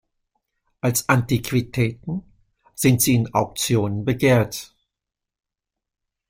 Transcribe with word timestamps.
Als 0.79 1.07
Antiquitäten 1.09 2.23
sind 2.73 3.03
sie 3.03 3.13
in 3.13 3.31
Auktionen 3.35 4.03
begehrt. 4.03 4.73